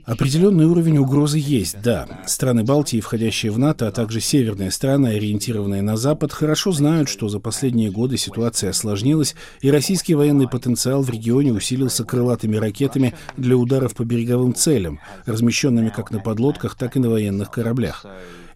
Определенный 0.04 0.66
уровень 0.66 0.98
угрозы 0.98 1.38
есть, 1.38 1.80
да. 1.82 2.22
Страны 2.26 2.64
Балтии, 2.64 3.00
входящие 3.00 3.52
в 3.52 3.58
НАТО, 3.58 3.86
а 3.86 3.92
также 3.92 4.20
северные 4.20 4.72
страны, 4.72 5.08
ориентированные 5.08 5.82
на 5.82 5.96
Запад, 5.96 6.32
хорошо 6.32 6.72
знают, 6.72 7.08
что 7.08 7.28
за 7.28 7.38
последние 7.38 7.90
годы 7.90 8.16
ситуация 8.16 8.70
осложнилась, 8.70 9.36
и 9.60 9.70
российский 9.70 10.16
военный 10.16 10.48
потенциал 10.48 11.02
в 11.02 11.10
регионе 11.10 11.52
усилился 11.52 12.04
крылатыми 12.04 12.56
ракетами 12.56 13.14
для 13.36 13.56
ударов 13.56 13.94
по 13.94 14.04
береговым 14.04 14.52
целям, 14.52 15.00
размещенными 15.26 15.90
как 15.90 16.10
на 16.10 16.18
подлодках, 16.18 16.74
так 16.74 16.96
и 16.96 17.00
на 17.00 17.10
военных 17.10 17.50
кораблях. 17.50 18.04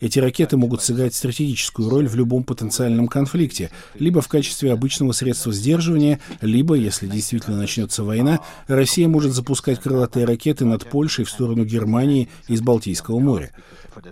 Эти 0.02 0.18
ракеты 0.18 0.56
могут 0.56 0.82
сыграть 0.82 1.14
стратегическую 1.14 1.88
роль 1.88 2.08
в 2.08 2.16
любом 2.16 2.42
потенциальном 2.42 3.06
конфликте, 3.06 3.70
либо 3.94 4.20
в 4.20 4.26
качестве 4.26 4.72
обычного 4.72 5.12
средства 5.12 5.52
сдерживания, 5.52 6.18
либо, 6.40 6.74
если 6.74 7.06
действительно 7.06 7.56
начнется 7.56 8.02
война, 8.02 8.40
Россия 8.66 9.06
может 9.06 9.32
запускать 9.32 9.78
крылатые 9.78 10.26
ракеты 10.26 10.64
над 10.64 10.90
Польшей 10.90 11.24
в 11.24 11.30
сторону 11.30 11.64
Германии 11.64 12.28
из 12.48 12.60
Балтийского 12.60 13.20
моря. 13.20 13.52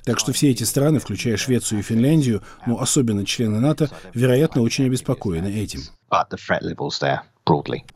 Так 0.04 0.20
что 0.20 0.32
все 0.32 0.50
эти 0.52 0.62
страны, 0.62 1.00
включая 1.00 1.36
Швецию 1.36 1.80
и 1.80 1.82
Финляндию, 1.82 2.42
но 2.66 2.74
ну, 2.74 2.80
особенно 2.80 3.26
члены 3.26 3.58
НАТО, 3.58 3.90
вероятно, 4.14 4.62
очень 4.62 4.86
обеспокоены 4.86 5.48
этим. 5.48 5.80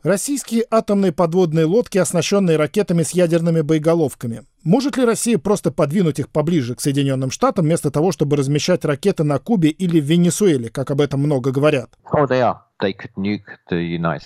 Российские 0.03 0.65
атомные 0.69 1.13
подводные 1.13 1.63
лодки, 1.63 1.97
оснащенные 1.97 2.57
ракетами 2.57 3.03
с 3.03 3.11
ядерными 3.11 3.61
боеголовками. 3.61 4.43
Может 4.65 4.97
ли 4.97 5.05
Россия 5.05 5.37
просто 5.37 5.71
подвинуть 5.71 6.17
их 6.17 6.27
поближе 6.27 6.73
к 6.73 6.81
Соединенным 6.81 7.29
Штатам, 7.29 7.65
вместо 7.65 7.91
того, 7.91 8.11
чтобы 8.11 8.35
размещать 8.35 8.83
ракеты 8.83 9.23
на 9.23 9.37
Кубе 9.37 9.69
или 9.69 9.99
в 9.99 10.05
Венесуэле, 10.05 10.69
как 10.69 10.89
об 10.89 11.01
этом 11.01 11.19
много 11.19 11.51
говорят? 11.51 11.91
Oh, 12.11 12.27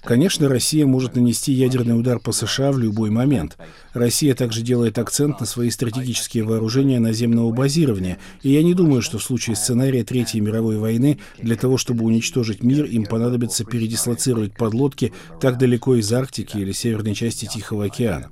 Конечно, 0.03 0.49
Россия 0.49 0.85
может 0.87 1.15
нанести 1.15 1.51
ядерный 1.51 1.99
удар 1.99 2.19
по 2.19 2.31
США 2.31 2.71
в 2.71 2.79
любой 2.79 3.11
момент. 3.11 3.57
Россия 3.93 4.33
также 4.33 4.61
делает 4.61 4.97
акцент 4.97 5.39
на 5.39 5.45
свои 5.45 5.69
стратегические 5.69 6.45
вооружения 6.45 6.99
наземного 6.99 7.51
базирования, 7.51 8.17
и 8.41 8.49
я 8.49 8.63
не 8.63 8.73
думаю, 8.73 9.03
что 9.03 9.19
в 9.19 9.23
случае 9.23 9.55
сценария 9.55 10.03
Третьей 10.03 10.41
мировой 10.41 10.77
войны 10.77 11.19
для 11.37 11.57
того, 11.57 11.77
чтобы 11.77 12.05
уничтожить 12.05 12.63
мир, 12.63 12.85
им 12.85 13.05
понадобится 13.05 13.65
передислоцировать 13.65 14.55
подлодки 14.55 15.13
так 15.39 15.57
далеко 15.57 15.95
из 15.95 16.11
Арктики 16.11 16.57
или 16.57 16.71
северной 16.71 17.13
части 17.13 17.45
Тихого 17.45 17.85
океана. 17.85 18.29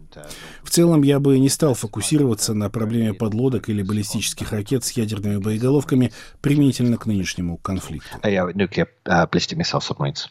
В 0.68 0.70
целом, 0.70 1.02
я 1.02 1.22
бы 1.22 1.40
не 1.40 1.48
стал 1.48 1.76
фокусироваться 1.76 2.54
на 2.54 2.70
проблеме 2.70 3.14
подлодок 3.14 3.70
или 3.70 3.82
баллистических 3.82 4.52
ракет 4.52 4.84
с 4.84 4.92
ядерными 4.92 5.38
боеголовками 5.38 6.12
применительно 6.42 6.98
к 6.98 7.06
нынешнему 7.06 7.56
конфликту. 7.56 8.10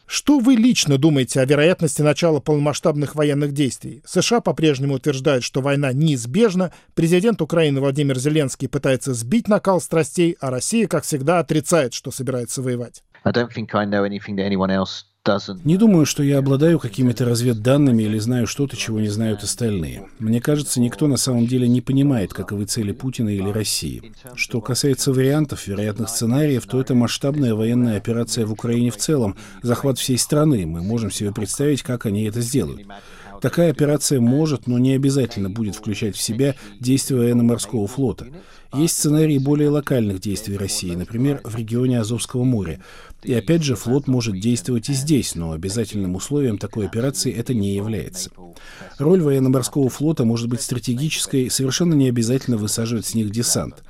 Что 0.07 0.39
вы 0.39 0.57
лично 0.57 0.99
думаете 0.99 1.41
о 1.41 1.47
вероятности 1.47 2.03
начала 2.03 2.41
полномасштабных 2.41 3.15
военных 3.15 3.53
действий? 3.53 4.03
США 4.05 4.43
по-прежнему 4.43 4.97
утверждают, 4.97 5.43
что 5.43 5.63
война 5.63 5.95
неизбежна, 5.95 6.71
президент 6.95 7.41
Украины 7.41 7.81
Владимир 7.81 8.19
Зеленский 8.19 8.69
пытается 8.69 9.15
сбить 9.15 9.49
накал 9.49 9.81
страстей, 9.81 10.37
а 10.39 10.51
Россия, 10.51 10.87
как 10.87 11.05
всегда, 11.05 11.39
отрицает, 11.39 11.95
что 11.95 12.11
собирается 12.11 12.61
воевать. 12.61 13.03
Не 15.65 15.77
думаю, 15.77 16.07
что 16.07 16.23
я 16.23 16.39
обладаю 16.39 16.79
какими-то 16.79 17.25
разведданными 17.25 18.03
или 18.05 18.19
знаю 18.19 18.47
что-то, 18.47 18.77
чего 18.77 19.01
не 19.01 19.09
знают 19.09 19.43
остальные. 19.43 20.07
Мне 20.19 20.41
кажется, 20.41 20.81
никто 20.81 21.07
на 21.07 21.17
самом 21.17 21.47
деле 21.47 21.69
не 21.69 21.81
понимает, 21.81 22.33
каковы 22.33 22.65
цели 22.67 22.93
Путина 22.93 23.31
или 23.31 23.49
России. 23.49 24.13
Что 24.35 24.61
касается 24.61 25.13
вариантов, 25.13 25.67
вероятных 25.67 26.09
сценариев, 26.09 26.67
то 26.67 26.81
это 26.81 26.95
масштабная 26.95 27.55
военная 27.55 27.97
операция 27.97 28.47
в 28.47 28.53
Украине 28.53 28.91
в 28.91 28.97
целом, 28.97 29.37
захват 29.63 29.99
всей 29.99 30.19
страны. 30.19 30.67
Мы 30.67 30.83
можем 30.83 31.11
себе 31.11 31.33
представить, 31.33 31.83
как 31.83 32.07
они 32.07 32.25
это 32.25 32.41
сделают. 32.41 32.87
Такая 33.41 33.71
операция 33.71 34.21
может, 34.21 34.67
но 34.67 34.79
не 34.79 34.93
обязательно 34.93 35.51
будет 35.51 35.77
включать 35.77 36.17
в 36.17 36.23
себя 36.23 36.55
действия 36.81 37.17
военно-морского 37.17 37.87
флота. 37.87 38.27
Есть 38.75 38.97
сценарии 38.97 39.39
более 39.39 39.71
локальных 39.71 40.21
действий 40.21 40.57
России, 40.57 40.95
например, 40.95 41.41
в 41.45 41.57
регионе 41.57 42.01
Азовского 42.01 42.45
моря. 42.45 42.81
И 43.27 43.35
опять 43.35 43.65
же, 43.65 43.75
флот 43.75 44.07
может 44.07 44.39
действовать 44.39 44.89
и 44.89 44.93
здесь, 44.93 45.35
но 45.35 45.51
обязательным 45.51 46.15
условием 46.15 46.59
такой 46.59 46.87
операции 46.87 47.33
это 47.33 47.55
не 47.55 47.75
является. 47.75 48.31
Роль 48.99 49.21
военно-морского 49.21 49.91
флота 49.91 50.25
может 50.25 50.49
быть 50.49 50.63
стратегической, 50.63 51.51
совершенно 51.51 51.95
не 51.95 52.09
обязательно 52.09 52.57
высаживать 52.57 53.05
с 53.05 53.15
них 53.15 53.31
десант. 53.31 53.83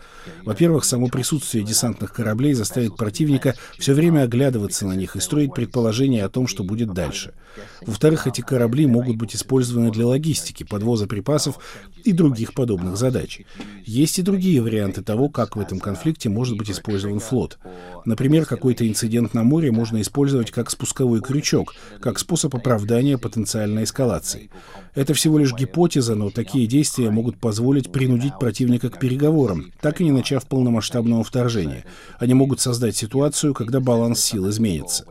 Во-первых, 0.43 0.85
само 0.85 1.09
присутствие 1.09 1.65
десантных 1.65 2.15
кораблей 2.15 2.55
заставит 2.55 2.97
противника 2.97 3.55
все 3.79 3.93
время 3.93 4.23
оглядываться 4.23 4.87
на 4.87 4.95
них 4.95 5.17
и 5.17 5.21
строить 5.21 5.53
предположения 5.55 6.25
о 6.25 6.31
том, 6.31 6.47
что 6.47 6.65
будет 6.65 6.95
дальше. 6.95 7.35
Во-вторых, 7.83 8.27
эти 8.27 8.41
корабли 8.41 8.87
могут 8.87 9.17
быть 9.17 9.37
использованы 9.37 9.91
для 9.91 10.07
логистики, 10.07 10.65
подвоза 10.65 11.07
припасов 11.07 11.59
и 12.05 12.13
других 12.13 12.55
подобных 12.55 12.97
задач. 12.97 13.43
Есть 13.85 14.19
и 14.19 14.23
другие 14.23 14.63
варианты 14.63 15.03
того, 15.03 15.29
как 15.29 15.57
в 15.57 15.61
этом 15.61 15.79
конфликте 15.79 16.29
может 16.29 16.57
быть 16.57 16.71
использован 16.71 17.21
флот. 17.21 17.59
Например, 18.05 18.47
какой-то 18.47 18.87
инцидент 18.89 19.26
на 19.35 19.45
море 19.45 19.71
можно 19.73 20.01
использовать 20.01 20.51
как 20.51 20.71
спусковой 20.71 21.21
крючок, 21.21 21.75
как 22.01 22.19
способ 22.19 22.55
оправдания 22.55 23.19
потенциальной 23.19 23.85
эскалации. 23.85 24.51
Это 24.95 25.15
всего 25.15 25.39
лишь 25.39 25.55
гипотеза, 25.55 26.15
но 26.15 26.31
такие 26.31 26.67
действия 26.67 27.11
могут 27.11 27.39
позволить 27.39 27.93
принудить 27.93 28.39
противника 28.39 28.91
к 28.91 28.99
переговорам, 28.99 29.73
так 29.81 30.01
и 30.01 30.05
не 30.05 30.13
начав 30.13 30.47
полномасштабного 30.47 31.25
вторжения. 31.25 31.85
Они 32.19 32.35
могут 32.35 32.61
создать 32.61 32.97
ситуацию, 32.97 33.55
когда 33.55 33.81
баланс 33.81 34.21
сил 34.21 34.49
изменится. 34.49 35.05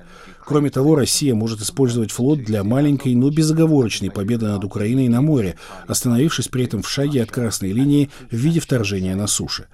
Кроме 0.45 0.69
того, 0.69 0.95
Россия 0.95 1.33
может 1.33 1.61
использовать 1.61 2.11
флот 2.11 2.43
для 2.43 2.63
маленькой, 2.63 3.15
но 3.15 3.31
безоговорочной 3.31 4.11
победы 4.11 4.45
над 4.45 4.63
Украиной 4.63 5.07
на 5.07 5.21
море, 5.21 5.55
остановившись 5.87 6.49
при 6.49 6.65
этом 6.65 6.83
в 6.83 6.89
шаге 6.89 7.23
от 7.23 7.31
красной 7.31 7.71
линии 7.71 8.11
в 8.29 8.35
виде 8.35 8.59
вторжения 8.59 9.15
на 9.15 9.25
суше. 9.25 9.65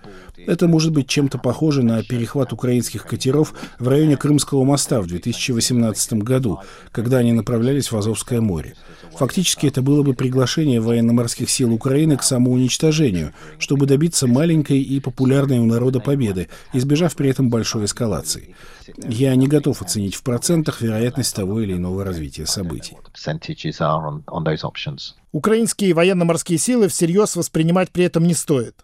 Это 0.47 0.69
может 0.69 0.93
быть 0.93 1.07
чем-то 1.07 1.37
похоже 1.37 1.83
на 1.83 2.01
перехват 2.03 2.53
украинских 2.53 3.05
катеров 3.05 3.53
в 3.79 3.87
районе 3.87 4.15
Крымского 4.15 4.63
моста 4.63 5.01
в 5.01 5.07
2018 5.07 6.13
году, 6.13 6.59
когда 6.93 7.17
они 7.17 7.33
направлялись 7.33 7.91
в 7.91 7.97
Азовское 7.97 8.39
море. 8.39 8.75
Фактически 9.17 9.67
это 9.67 9.81
было 9.81 10.03
бы 10.03 10.13
приглашение 10.13 10.79
военно-морских 10.79 11.49
сил 11.49 11.73
Украины 11.73 12.15
к 12.15 12.23
самоуничтожению, 12.23 13.33
чтобы 13.59 13.85
добиться 13.85 14.25
маленькой 14.25 14.81
и 14.81 14.99
популярной 15.01 15.59
у 15.59 15.65
народа 15.65 15.99
победы, 15.99 16.47
избежав 16.73 17.15
при 17.15 17.29
этом 17.29 17.49
большой 17.49 17.85
эскалации. 17.85 18.55
Я 19.07 19.35
не 19.35 19.47
готов 19.47 19.81
оценить 19.81 20.15
в 20.15 20.23
процентах 20.23 20.60
вероятность 20.81 21.35
того 21.35 21.61
или 21.61 21.73
иного 21.73 22.03
развития 22.03 22.45
событий. 22.45 22.97
Украинские 25.33 25.93
военно-морские 25.93 26.59
силы 26.59 26.89
всерьез 26.89 27.37
воспринимать 27.37 27.89
при 27.91 28.03
этом 28.03 28.25
не 28.25 28.33
стоит. 28.33 28.75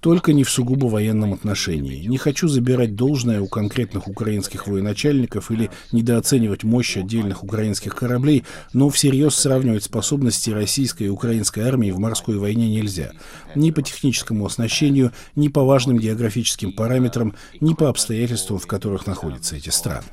Только 0.00 0.32
не 0.32 0.44
в 0.44 0.50
сугубо 0.50 0.86
военном 0.86 1.34
отношении. 1.34 2.06
Не 2.06 2.16
хочу 2.16 2.48
забирать 2.48 2.94
должное 2.94 3.42
у 3.42 3.48
конкретных 3.48 4.08
украинских 4.08 4.66
военачальников 4.66 5.50
или 5.50 5.70
недооценивать 5.92 6.64
мощь 6.64 6.96
отдельных 6.96 7.44
украинских 7.44 7.94
кораблей, 7.94 8.44
но 8.72 8.88
всерьез 8.88 9.34
сравнивать 9.34 9.84
способности 9.84 10.48
российской 10.48 11.04
и 11.04 11.10
украинской 11.10 11.60
армии 11.60 11.90
в 11.90 11.98
морской 11.98 12.38
войне 12.38 12.70
нельзя. 12.70 13.10
Ни 13.54 13.72
по 13.72 13.82
техническому 13.82 14.46
оснащению, 14.46 15.12
ни 15.36 15.48
по 15.48 15.64
важным 15.64 15.98
географическим 15.98 16.72
параметрам, 16.72 17.34
ни 17.60 17.74
по 17.74 17.90
обстоятельствам, 17.90 18.58
в 18.58 18.66
которых 18.66 19.06
находятся 19.06 19.56
эти 19.56 19.68
страны. 19.68 20.06